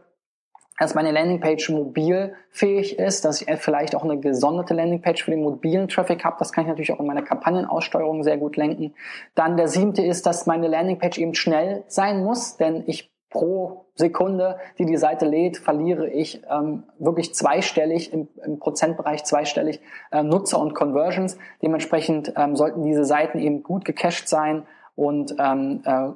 dass 0.80 0.96
meine 0.96 1.12
Landingpage 1.12 1.70
mobilfähig 1.70 2.98
ist, 2.98 3.26
dass 3.26 3.42
ich 3.42 3.54
vielleicht 3.60 3.96
auch 3.96 4.04
eine 4.04 4.18
gesonderte 4.18 4.74
Landingpage 4.74 5.24
für 5.24 5.32
den 5.32 5.42
mobilen 5.42 5.90
Traffic 5.90 6.24
habe. 6.24 6.38
Das 6.40 6.54
kann 6.54 6.64
ich 6.64 6.70
natürlich 6.70 6.94
auch 6.94 7.02
in 7.02 7.06
meiner 7.06 7.22
Kampagnenaussteuerung 7.22 8.24
sehr 8.24 8.38
gut 8.38 8.56
lenken. 8.56 8.94
Dann 9.36 9.58
der 9.58 9.68
siebte 9.68 10.02
ist, 10.02 10.26
dass 10.26 10.46
meine 10.46 10.70
Landingpage 10.70 11.18
eben 11.18 11.36
schnell 11.36 11.84
sein 11.88 12.24
muss, 12.24 12.56
denn 12.56 12.84
ich 12.88 13.12
pro 13.30 13.86
Sekunde, 13.96 14.58
die 14.78 14.86
die 14.86 14.98
Seite 14.98 15.26
lädt, 15.26 15.58
verliere 15.58 16.10
ich 16.10 16.42
ähm, 16.50 16.84
wirklich 16.98 17.36
zweistellig 17.36 18.12
im, 18.14 18.28
im 18.44 18.60
Prozentbereich 18.60 19.24
zweistellig 19.24 19.82
äh, 20.12 20.24
Nutzer 20.24 20.60
und 20.60 20.74
Conversions. 20.74 21.38
Dementsprechend 21.62 22.34
ähm, 22.36 22.56
sollten 22.56 22.84
diese 22.84 23.06
Seiten 23.06 23.40
eben 23.40 23.62
gut 23.62 23.86
gecached 23.86 24.28
sein 24.28 24.66
und 24.96 25.36
ähm, 25.40 25.82
äh, 25.86 26.10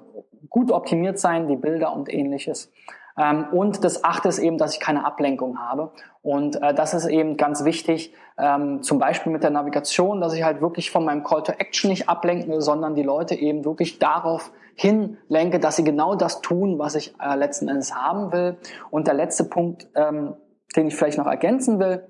gut 0.50 0.72
optimiert 0.72 1.20
sein, 1.20 1.48
die 1.48 1.56
Bilder 1.56 1.94
und 1.94 2.12
ähnliches. 2.12 2.72
Ähm, 3.18 3.48
und 3.52 3.84
das 3.84 4.04
achte 4.04 4.30
ist 4.30 4.40
eben, 4.40 4.58
dass 4.58 4.74
ich 4.74 4.80
keine 4.80 5.06
Ablenkung 5.06 5.60
habe. 5.60 5.92
Und 6.22 6.62
äh, 6.62 6.74
das 6.74 6.94
ist 6.94 7.06
eben 7.06 7.38
ganz 7.38 7.64
wichtig, 7.64 8.14
ähm, 8.38 8.82
zum 8.82 9.00
Beispiel 9.00 9.32
mit 9.32 9.44
der 9.44 9.52
Navigation, 9.52 10.22
dass 10.22 10.34
ich 10.34 10.44
halt 10.44 10.62
wirklich 10.62 10.90
von 10.92 11.06
meinem 11.06 11.24
Call 11.24 11.44
to 11.44 11.52
Action 11.52 11.90
nicht 11.90 12.10
ablenke, 12.10 12.62
sondern 12.62 12.96
die 12.96 13.04
Leute 13.04 13.36
eben 13.36 13.66
wirklich 13.66 14.00
darauf 14.00 14.52
hinlenke, 14.76 15.60
dass 15.60 15.76
sie 15.76 15.84
genau 15.84 16.16
das 16.16 16.42
tun, 16.42 16.80
was 16.80 16.96
ich 16.96 17.14
äh, 17.22 17.36
letzten 17.36 17.68
Endes 17.68 17.94
haben 17.94 18.32
will. 18.32 18.58
Und 18.90 19.08
der 19.08 19.14
letzte 19.14 19.44
Punkt, 19.44 19.88
ähm, 19.96 20.36
den 20.76 20.88
ich 20.88 20.96
vielleicht 20.96 21.20
noch 21.20 21.28
ergänzen 21.28 21.80
will, 21.80 22.08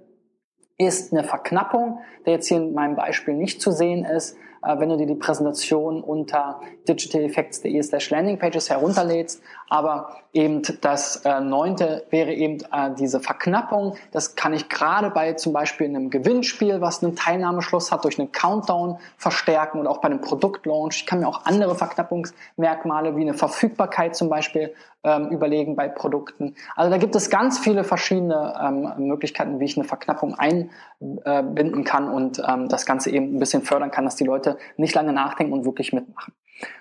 ist 0.78 1.14
eine 1.14 1.24
Verknappung, 1.24 2.00
der 2.26 2.34
jetzt 2.34 2.48
hier 2.48 2.58
in 2.58 2.74
meinem 2.74 2.96
Beispiel 2.96 3.36
nicht 3.36 3.62
zu 3.62 3.72
sehen 3.72 4.06
ist, 4.06 4.38
wenn 4.64 4.90
du 4.90 4.98
dir 4.98 5.08
die 5.08 5.16
Präsentation 5.16 6.02
unter 6.02 6.62
digitaleffects.de 6.88 7.82
slash 7.84 8.10
landingpages 8.10 8.70
herunterlädst. 8.70 9.42
Aber 9.70 10.18
eben 10.34 10.62
das 10.82 11.18
äh, 11.26 11.40
neunte 11.40 12.06
wäre 12.10 12.34
eben 12.34 12.60
äh, 12.72 12.92
diese 12.98 13.20
Verknappung. 13.20 13.96
Das 14.12 14.36
kann 14.36 14.54
ich 14.54 14.70
gerade 14.70 15.10
bei 15.10 15.34
zum 15.34 15.54
Beispiel 15.54 15.88
einem 15.88 16.10
Gewinnspiel, 16.10 16.82
was 16.82 17.04
einen 17.04 17.16
Teilnahmeschluss 17.16 17.92
hat, 17.92 18.04
durch 18.04 18.20
einen 18.20 18.32
Countdown 18.32 18.98
verstärken 19.18 19.80
oder 19.80 19.90
auch 19.90 20.00
bei 20.00 20.08
einem 20.08 20.22
Produktlaunch. 20.22 20.98
Ich 20.98 21.06
kann 21.06 21.20
mir 21.20 21.28
auch 21.28 21.46
andere 21.46 21.76
Verknappungsmerkmale 21.76 23.16
wie 23.16 23.22
eine 23.22 23.34
Verfügbarkeit 23.34 24.16
zum 24.16 24.30
Beispiel 24.30 24.74
ähm, 25.04 25.30
überlegen 25.30 25.76
bei 25.76 25.88
Produkten. 25.90 26.56
Also 26.76 26.90
da 26.90 26.98
gibt 26.98 27.16
es 27.16 27.30
ganz 27.30 27.60
viele 27.60 27.84
verschiedene 27.84 28.54
ähm, 28.62 29.08
Möglichkeiten, 29.08 29.60
wie 29.60 29.66
ich 29.66 29.78
eine 29.78 29.86
Verknappung 29.86 30.36
einbinden 30.36 31.82
äh, 31.82 31.84
kann 31.84 32.10
und 32.10 32.42
ähm, 32.48 32.70
das 32.70 32.86
Ganze 32.86 33.12
eben 33.12 33.36
ein 33.36 33.40
bisschen 33.40 33.64
fördern 33.64 33.92
kann, 33.92 34.06
dass 34.06 34.16
die 34.16 34.24
Leute 34.24 34.53
nicht 34.78 34.96
lange 34.96 35.14
nachdenken 35.14 35.54
und 35.54 35.66
wirklich 35.66 35.94
mitmachen. 35.94 36.34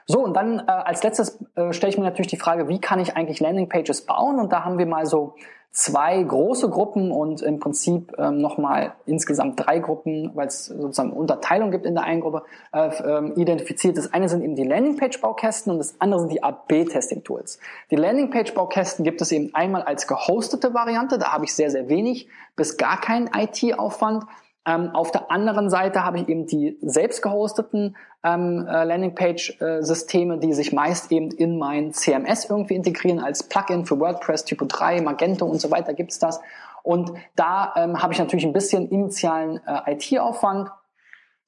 So, 0.06 0.20
und 0.20 0.34
dann 0.34 0.60
äh, 0.60 0.70
als 0.70 1.02
letztes 1.02 1.40
äh, 1.54 1.72
stelle 1.72 1.90
ich 1.90 1.98
mir 1.98 2.04
natürlich 2.04 2.30
die 2.30 2.36
Frage, 2.36 2.68
wie 2.68 2.80
kann 2.80 3.00
ich 3.00 3.16
eigentlich 3.16 3.40
Landingpages 3.40 4.02
bauen? 4.06 4.38
Und 4.38 4.52
da 4.52 4.64
haben 4.64 4.78
wir 4.78 4.86
mal 4.86 5.06
so 5.06 5.34
zwei 5.72 6.22
große 6.22 6.68
Gruppen 6.68 7.10
und 7.10 7.40
im 7.40 7.58
Prinzip 7.58 8.12
ähm, 8.18 8.42
nochmal 8.42 8.92
insgesamt 9.06 9.58
drei 9.58 9.78
Gruppen, 9.78 10.30
weil 10.34 10.46
es 10.46 10.66
sozusagen 10.66 11.12
Unterteilung 11.12 11.70
gibt 11.70 11.86
in 11.86 11.94
der 11.94 12.04
einen 12.04 12.20
Gruppe, 12.20 12.42
äh, 12.72 12.90
ähm, 13.02 13.32
identifiziert. 13.36 13.96
Das 13.96 14.12
eine 14.12 14.28
sind 14.28 14.42
eben 14.42 14.54
die 14.54 14.64
Landingpage-Baukästen 14.64 15.72
und 15.72 15.78
das 15.78 15.98
andere 15.98 16.20
sind 16.20 16.32
die 16.32 16.42
AB-Testing-Tools. 16.42 17.58
Die 17.90 17.96
Landingpage-Baukästen 17.96 19.02
gibt 19.02 19.22
es 19.22 19.32
eben 19.32 19.54
einmal 19.54 19.82
als 19.82 20.06
gehostete 20.06 20.74
Variante, 20.74 21.16
da 21.16 21.32
habe 21.32 21.46
ich 21.46 21.54
sehr, 21.54 21.70
sehr 21.70 21.88
wenig 21.88 22.28
bis 22.54 22.76
gar 22.76 23.00
keinen 23.00 23.30
IT-Aufwand. 23.34 24.24
Ähm, 24.64 24.90
auf 24.94 25.10
der 25.10 25.30
anderen 25.30 25.70
Seite 25.70 26.04
habe 26.04 26.18
ich 26.18 26.28
eben 26.28 26.46
die 26.46 26.78
selbst 26.82 27.20
gehosteten 27.20 27.96
ähm, 28.22 28.66
äh, 28.68 28.84
Landingpage-Systeme, 28.84 30.38
die 30.38 30.52
sich 30.52 30.72
meist 30.72 31.10
eben 31.10 31.32
in 31.32 31.58
mein 31.58 31.92
CMS 31.92 32.48
irgendwie 32.48 32.76
integrieren 32.76 33.18
als 33.18 33.42
Plugin 33.42 33.86
für 33.86 33.98
WordPress 33.98 34.44
Typo 34.44 34.64
3, 34.66 35.00
Magento 35.00 35.46
und 35.46 35.60
so 35.60 35.70
weiter 35.72 35.94
gibt's 35.94 36.20
das. 36.20 36.40
Und 36.84 37.12
da 37.34 37.74
ähm, 37.76 38.02
habe 38.02 38.12
ich 38.12 38.20
natürlich 38.20 38.44
ein 38.44 38.52
bisschen 38.52 38.88
initialen 38.88 39.60
äh, 39.66 39.94
IT-Aufwand 39.94 40.70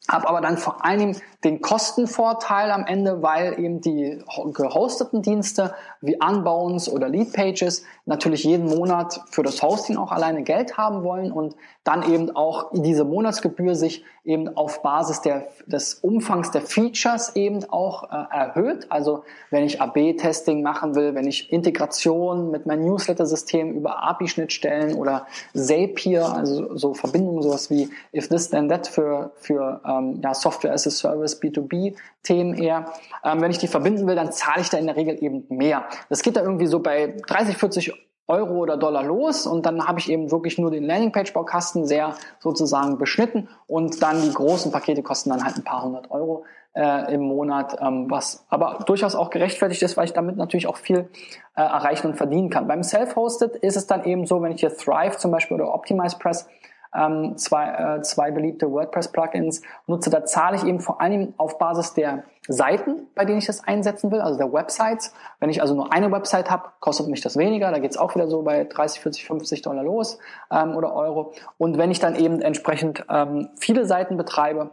habe 0.09 0.28
aber 0.28 0.42
dann 0.42 0.59
vor 0.59 0.85
allem 0.85 1.16
den 1.44 1.62
Kostenvorteil 1.62 2.71
am 2.71 2.85
Ende, 2.85 3.23
weil 3.23 3.59
eben 3.59 3.80
die 3.80 4.23
gehosteten 4.52 5.23
Dienste 5.23 5.75
wie 6.02 6.18
Unbounce 6.23 6.92
oder 6.92 7.09
Leadpages 7.09 7.85
natürlich 8.04 8.44
jeden 8.44 8.66
Monat 8.66 9.23
für 9.30 9.42
das 9.42 9.62
Hosting 9.62 9.97
auch 9.97 10.12
alleine 10.12 10.42
Geld 10.42 10.76
haben 10.76 11.04
wollen 11.04 11.33
und 11.33 11.56
dann 11.85 12.11
eben 12.11 12.35
auch 12.35 12.71
diese 12.73 13.05
Monatsgebühr 13.05 13.75
sich 13.75 14.05
eben 14.25 14.57
auf 14.57 14.83
Basis 14.83 15.21
der, 15.21 15.49
des 15.67 15.95
Umfangs 15.95 16.50
der 16.50 16.62
Features 16.62 17.37
eben 17.37 17.62
auch 17.64 18.05
äh, 18.05 18.35
erhöht. 18.35 18.87
Also 18.91 19.25
wenn 19.50 19.64
ich 19.64 19.83
AB-Testing 19.83 20.62
machen 20.62 20.95
will, 20.95 21.14
wenn 21.14 21.26
ich 21.26 21.53
Integration 21.53 22.50
mit 22.50 22.64
meinem 22.64 22.87
Newsletter-System 22.87 23.75
über 23.75 24.03
API-Schnittstellen 24.03 24.95
oder 24.95 25.26
Zapier, 25.55 26.25
also 26.25 26.75
so 26.75 26.95
Verbindungen, 26.95 27.43
sowas 27.43 27.71
wie 27.71 27.91
If 28.14 28.29
This 28.29 28.49
Then 28.49 28.71
That 28.71 28.87
für, 28.87 29.33
für 29.37 29.83
ähm, 29.87 30.21
ja, 30.23 30.33
Software 30.33 30.73
as 30.73 30.87
a 30.87 30.91
Service, 30.91 31.41
B2B-Themen 31.43 32.55
eher. 32.55 32.87
Ähm, 33.23 33.43
wenn 33.43 33.50
ich 33.50 33.59
die 33.59 33.69
verbinden 33.69 34.07
will, 34.07 34.14
dann 34.14 34.33
zahle 34.33 34.62
ich 34.62 34.71
da 34.71 34.79
in 34.79 34.87
der 34.87 34.97
Regel 34.97 35.23
eben 35.23 35.45
mehr. 35.50 35.85
Das 36.09 36.23
geht 36.23 36.37
da 36.37 36.41
irgendwie 36.41 36.67
so 36.67 36.81
bei 36.81 37.14
30, 37.26 37.59
40 37.59 37.93
Euro 38.26 38.54
oder 38.54 38.76
Dollar 38.76 39.02
los 39.02 39.47
und 39.47 39.66
dann 39.66 39.87
habe 39.87 39.99
ich 39.99 40.11
eben 40.11 40.31
wirklich 40.31 40.59
nur 40.59 40.71
den 40.71 40.85
Landingpage-Baukasten 40.85 41.87
sehr 41.87 42.14
sozusagen 42.38 42.97
beschnitten 42.99 43.49
und 43.66 44.02
dann 44.02 44.23
die 44.23 44.33
großen 44.33 44.73
Pakete 44.73 45.02
kosten 45.02 45.31
dann 45.31 45.45
halt 45.45 45.57
ein 45.57 45.64
paar 45.64 45.83
hundert 45.83 46.11
Euro 46.11 46.45
äh, 46.75 47.12
im 47.14 47.23
Monat, 47.23 47.76
ähm, 47.81 48.11
was 48.11 48.47
aber 48.49 48.81
durchaus 48.87 49.14
auch 49.14 49.31
gerechtfertigt 49.31 49.83
ist, 49.83 49.97
weil 49.97 50.07
ich 50.07 50.12
damit 50.12 50.37
natürlich 50.37 50.66
auch 50.66 50.76
viel 50.76 51.09
äh, 51.54 51.61
erreichen 51.61 52.09
und 52.09 52.16
verdienen 52.16 52.50
kann. 52.50 52.66
Beim 52.66 52.83
Self-Hosted 52.83 53.57
ist 53.57 53.76
es 53.76 53.87
dann 53.87 54.04
eben 54.04 54.26
so, 54.26 54.43
wenn 54.43 54.52
ich 54.52 54.61
hier 54.61 54.75
Thrive 54.75 55.19
zum 55.19 55.31
Beispiel 55.31 55.57
oder 55.57 55.73
Optimize 55.73 56.16
Press 56.19 56.49
ähm, 56.95 57.37
zwei, 57.37 57.97
äh, 57.97 58.03
zwei 58.03 58.31
beliebte 58.31 58.71
WordPress-Plugins 58.71 59.63
nutze, 59.87 60.11
da 60.11 60.25
zahle 60.25 60.57
ich 60.57 60.65
eben 60.65 60.81
vor 60.81 61.01
allem 61.01 61.35
auf 61.37 61.59
Basis 61.59 61.95
der 61.95 62.25
Seiten, 62.47 63.07
bei 63.15 63.25
denen 63.25 63.39
ich 63.39 63.47
das 63.47 63.65
einsetzen 63.65 64.11
will, 64.11 64.21
also 64.21 64.39
der 64.39 64.53
Websites. 64.53 65.15
Wenn 65.41 65.51
ich 65.51 65.63
also 65.63 65.75
nur 65.75 65.93
eine 65.93 66.13
Website 66.13 66.51
habe, 66.51 66.65
kostet 66.81 67.09
mich 67.09 67.21
das 67.23 67.37
weniger. 67.37 67.71
Da 67.71 67.79
geht's 67.79 67.97
auch 67.97 68.15
wieder 68.15 68.29
so 68.29 68.43
bei 68.43 68.65
30, 68.65 69.01
40, 69.01 69.25
50 69.25 69.63
Dollar 69.63 69.83
los 69.83 70.19
ähm, 70.51 70.77
oder 70.77 70.95
Euro. 70.95 71.33
Und 71.59 71.79
wenn 71.79 71.91
ich 71.91 72.01
dann 72.01 72.17
eben 72.17 72.43
entsprechend 72.43 73.05
ähm, 73.09 73.49
viele 73.59 73.87
Seiten 73.87 74.17
betreibe, 74.17 74.71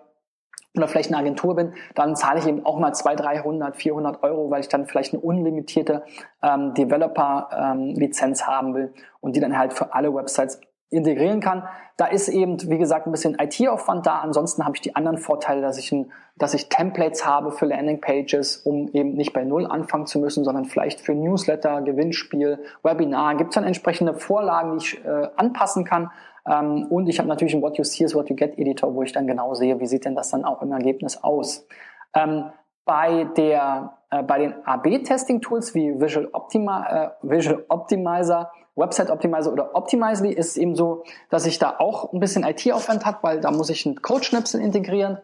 oder 0.76 0.88
vielleicht 0.88 1.10
eine 1.10 1.18
Agentur 1.18 1.56
bin, 1.56 1.74
dann 1.96 2.16
zahle 2.16 2.40
ich 2.40 2.48
eben 2.48 2.66
auch 2.66 2.80
mal 2.80 2.94
200, 2.94 3.26
300, 3.26 3.76
400 3.76 4.24
Euro, 4.24 4.50
weil 4.50 4.62
ich 4.62 4.70
dann 4.70 4.88
vielleicht 4.88 5.14
eine 5.14 5.22
unlimitierte 5.22 6.04
ähm, 6.42 6.74
Developer-Lizenz 6.74 8.42
ähm, 8.42 8.48
haben 8.48 8.74
will 8.74 8.94
und 9.20 9.36
die 9.36 9.42
dann 9.42 9.58
halt 9.58 9.74
für 9.74 9.94
alle 9.94 10.14
Websites 10.14 10.62
integrieren 10.92 11.40
kann. 11.40 11.64
Da 11.98 12.06
ist 12.06 12.28
eben, 12.28 12.58
wie 12.70 12.78
gesagt, 12.78 13.08
ein 13.08 13.12
bisschen 13.12 13.38
IT-Aufwand 13.40 14.06
da. 14.06 14.20
Ansonsten 14.20 14.66
habe 14.66 14.76
ich 14.76 14.82
die 14.82 14.96
anderen 14.96 15.18
Vorteile, 15.18 15.62
dass 15.62 15.78
ich, 15.78 15.92
ein, 15.92 16.12
dass 16.38 16.54
ich 16.54 16.70
Templates 16.70 17.26
habe 17.26 17.52
für 17.52 17.66
Landingpages, 17.66 18.58
um 18.58 18.90
eben 18.90 19.14
nicht 19.14 19.34
bei 19.34 19.44
Null 19.44 19.66
anfangen 19.66 20.06
zu 20.06 20.20
müssen, 20.20 20.44
sondern 20.44 20.66
vielleicht 20.66 21.00
für 21.00 21.16
Newsletter, 21.16 21.82
Gewinnspiel, 21.82 22.60
Webinar. 22.84 23.36
Gibt 23.36 23.52
es 23.52 23.56
dann 23.56 23.64
entsprechende 23.64 24.14
Vorlagen, 24.14 24.78
die 24.78 24.86
ich 24.86 25.06
äh, 25.06 25.28
anpassen 25.38 25.86
kann. 25.86 26.12
Ähm, 26.46 26.88
und 26.90 27.08
ich 27.08 27.20
habe 27.20 27.30
natürlich 27.30 27.54
einen 27.54 27.64
What 27.64 27.78
You 27.78 27.84
See 27.84 28.04
is 28.04 28.14
What 28.14 28.30
You 28.30 28.36
Get 28.36 28.58
Editor, 28.58 28.94
wo 28.94 29.04
ich 29.04 29.12
dann 29.12 29.28
genau 29.28 29.54
sehe, 29.54 29.80
wie 29.80 29.88
sieht 29.88 30.06
denn 30.06 30.16
das 30.16 30.30
dann 30.30 30.44
auch 30.44 30.62
im 30.62 30.72
Ergebnis 30.72 31.24
aus. 31.24 31.66
Ähm, 32.14 32.46
bei 32.84 33.26
der 33.38 33.94
äh, 34.12 34.24
bei 34.24 34.40
den 34.40 34.54
AB-Testing-Tools 34.66 35.74
wie 35.74 36.00
Visual, 36.00 36.30
Optima, 36.34 36.86
äh, 36.86 37.10
Visual 37.22 37.64
Optimizer 37.70 38.52
Website 38.76 39.10
Optimizer 39.10 39.52
oder 39.52 39.76
Optimizely 39.76 40.32
ist 40.32 40.58
eben 40.58 40.76
so, 40.76 41.04
dass 41.30 41.46
ich 41.46 41.60
da 41.60 41.76
auch 41.80 42.14
ein 42.14 42.20
bisschen 42.20 42.44
IT-Aufwand 42.44 43.06
habe, 43.06 43.20
weil 43.22 43.42
da 43.42 43.52
muss 43.52 43.70
ich 43.70 43.86
einen 43.86 44.02
Code-Schnipsel 44.02 44.62
integrieren. 44.62 45.20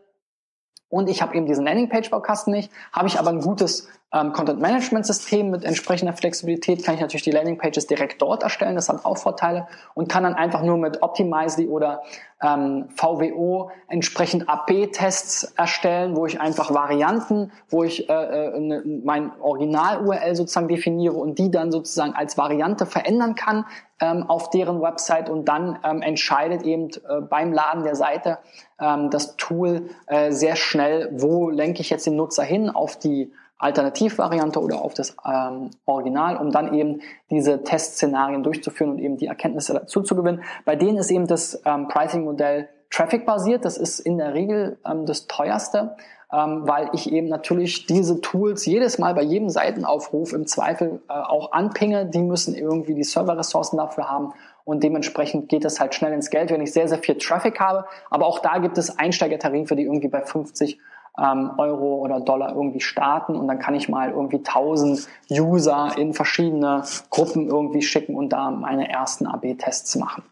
Und 0.89 1.09
ich 1.09 1.21
habe 1.21 1.35
eben 1.35 1.45
diesen 1.45 1.65
Landingpage-Baukasten 1.65 2.53
nicht, 2.53 2.71
habe 2.93 3.07
ich 3.07 3.19
aber 3.19 3.29
ein 3.29 3.41
gutes 3.41 3.87
ähm, 4.13 4.31
Content-Management-System 4.31 5.49
mit 5.49 5.65
entsprechender 5.65 6.13
Flexibilität, 6.13 6.83
kann 6.83 6.95
ich 6.95 7.01
natürlich 7.01 7.23
die 7.23 7.31
Landingpages 7.31 7.87
direkt 7.87 8.21
dort 8.21 8.43
erstellen, 8.43 8.75
das 8.75 8.87
hat 8.87 9.03
auch 9.03 9.17
Vorteile 9.17 9.67
und 9.95 10.07
kann 10.07 10.23
dann 10.23 10.33
einfach 10.33 10.61
nur 10.61 10.77
mit 10.77 11.01
Optimizely 11.01 11.67
oder 11.67 12.03
ähm, 12.41 12.85
VWO 12.95 13.71
entsprechend 13.89 14.47
AB-Tests 14.47 15.53
erstellen, 15.57 16.15
wo 16.15 16.25
ich 16.25 16.39
einfach 16.39 16.73
Varianten, 16.73 17.51
wo 17.69 17.83
ich 17.83 18.09
äh, 18.09 18.13
äh 18.13 18.59
ne, 18.59 18.83
mein 19.03 19.31
Original-URL 19.41 20.35
sozusagen 20.35 20.67
definiere 20.69 21.15
und 21.15 21.37
die 21.37 21.51
dann 21.51 21.71
sozusagen 21.71 22.13
als 22.13 22.37
Variante 22.37 22.85
verändern 22.85 23.35
kann 23.35 23.65
ähm, 23.99 24.23
auf 24.23 24.49
deren 24.51 24.81
Website 24.81 25.29
und 25.29 25.45
dann 25.45 25.79
ähm, 25.83 26.01
entscheidet 26.01 26.63
eben 26.63 26.89
äh, 26.89 27.21
beim 27.21 27.51
Laden 27.51 27.83
der 27.83 27.95
Seite 27.95 28.37
ähm, 28.79 29.09
das 29.09 29.35
Tool 29.37 29.89
äh, 30.05 30.31
sehr 30.31 30.55
schnell, 30.55 31.09
wo 31.13 31.49
lenke 31.49 31.81
ich 31.81 31.89
jetzt 31.89 32.05
den 32.05 32.15
Nutzer 32.15 32.43
hin 32.43 32.69
auf 32.69 32.97
die 32.97 33.33
Alternativvariante 33.59 34.61
oder 34.61 34.81
auf 34.81 34.93
das 34.93 35.15
ähm, 35.25 35.71
Original, 35.85 36.37
um 36.37 36.51
dann 36.51 36.73
eben 36.73 37.01
diese 37.31 37.63
Testszenarien 37.63 38.43
durchzuführen 38.43 38.91
und 38.91 38.99
eben 38.99 39.17
die 39.17 39.27
Erkenntnisse 39.27 39.73
dazu 39.73 40.01
zu 40.01 40.15
gewinnen. 40.15 40.43
Bei 40.65 40.75
denen 40.75 40.97
ist 40.97 41.09
eben 41.09 41.27
das 41.27 41.61
ähm, 41.65 41.87
Pricing-Modell 41.87 42.69
Traffic-basiert. 42.89 43.65
Das 43.65 43.77
ist 43.77 43.99
in 43.99 44.17
der 44.17 44.33
Regel 44.33 44.77
ähm, 44.85 45.05
das 45.05 45.27
teuerste, 45.27 45.95
ähm, 46.31 46.67
weil 46.67 46.89
ich 46.93 47.11
eben 47.11 47.27
natürlich 47.27 47.85
diese 47.85 48.21
Tools 48.21 48.65
jedes 48.65 48.97
Mal 48.99 49.13
bei 49.13 49.23
jedem 49.23 49.49
Seitenaufruf 49.49 50.33
im 50.33 50.45
Zweifel 50.45 51.01
äh, 51.09 51.13
auch 51.13 51.51
anpinge. 51.51 52.05
Die 52.05 52.21
müssen 52.21 52.53
irgendwie 52.53 52.93
die 52.93 53.03
Serverressourcen 53.03 53.77
dafür 53.77 54.09
haben 54.09 54.33
und 54.67 54.83
dementsprechend 54.83 55.47
geht 55.47 55.63
es 55.63 55.79
halt 55.79 55.95
schnell 55.95 56.11
ins 56.11 56.29
Geld, 56.29 56.51
wenn 56.51 56.61
ich 56.61 56.73
sehr, 56.73 56.89
sehr 56.89 56.97
viel 56.97 57.17
Traffic 57.17 57.59
habe. 57.59 57.85
Aber 58.09 58.25
auch 58.25 58.39
da 58.39 58.57
gibt 58.57 58.77
es 58.77 58.99
Einsteigertarife, 58.99 59.75
die 59.75 59.83
irgendwie 59.83 60.09
bei 60.09 60.21
50 60.21 60.77
ähm, 61.17 61.51
Euro 61.57 61.95
oder 61.95 62.19
Dollar 62.19 62.55
irgendwie 62.55 62.81
starten 62.81 63.35
und 63.35 63.47
dann 63.47 63.59
kann 63.59 63.75
ich 63.75 63.89
mal 63.89 64.11
irgendwie 64.11 64.37
1000 64.37 65.07
User 65.31 65.91
in 65.97 66.13
verschiedene 66.13 66.83
Gruppen 67.09 67.47
irgendwie 67.47 67.81
schicken 67.81 68.15
und 68.15 68.29
da 68.29 68.51
meine 68.51 68.89
ersten 68.89 69.27
AB-Tests 69.27 69.95
machen. 69.95 70.23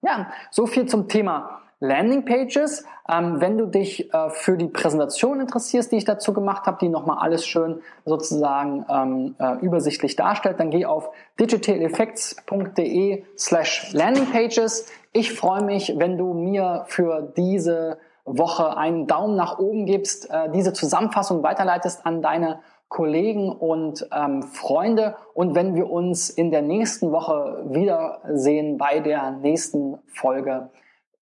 Ja, 0.00 0.28
so 0.50 0.66
viel 0.66 0.86
zum 0.86 1.08
Thema 1.08 1.62
Landingpages. 1.82 2.84
Ähm, 3.08 3.40
wenn 3.40 3.58
du 3.58 3.66
dich 3.66 4.14
äh, 4.14 4.30
für 4.30 4.56
die 4.56 4.68
Präsentation 4.68 5.40
interessierst, 5.40 5.90
die 5.90 5.96
ich 5.96 6.04
dazu 6.04 6.32
gemacht 6.32 6.66
habe, 6.66 6.78
die 6.80 6.88
nochmal 6.88 7.18
alles 7.18 7.44
schön 7.44 7.80
sozusagen 8.04 8.86
ähm, 8.88 9.34
äh, 9.38 9.56
übersichtlich 9.64 10.14
darstellt, 10.14 10.60
dann 10.60 10.70
geh 10.70 10.86
auf 10.86 11.10
digitaleffects.de 11.40 13.24
slash 13.36 13.92
landingpages. 13.92 14.86
Ich 15.12 15.32
freue 15.32 15.64
mich, 15.64 15.94
wenn 15.96 16.16
du 16.16 16.32
mir 16.34 16.84
für 16.86 17.32
diese 17.36 17.98
Woche 18.24 18.76
einen 18.76 19.06
Daumen 19.06 19.36
nach 19.36 19.58
oben 19.58 19.86
gibst, 19.86 20.30
äh, 20.30 20.50
diese 20.50 20.72
Zusammenfassung 20.72 21.42
weiterleitest 21.42 22.06
an 22.06 22.22
deine 22.22 22.60
Kollegen 22.88 23.50
und 23.50 24.06
ähm, 24.12 24.42
Freunde 24.42 25.16
und 25.34 25.54
wenn 25.54 25.74
wir 25.74 25.90
uns 25.90 26.28
in 26.28 26.50
der 26.50 26.60
nächsten 26.60 27.10
Woche 27.10 27.64
wiedersehen 27.70 28.76
bei 28.76 29.00
der 29.00 29.30
nächsten 29.30 29.98
Folge 30.08 30.70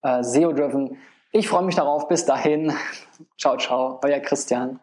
äh, 0.02 0.23
SEO 0.23 0.52
Driven, 0.52 0.99
Ich 1.33 1.49
freue 1.49 1.62
mich 1.62 1.76
darauf. 1.76 2.09
Bis 2.09 2.25
dahin. 2.25 2.73
Ciao, 3.38 3.57
ciao. 3.57 4.00
Euer 4.02 4.19
Christian. 4.19 4.80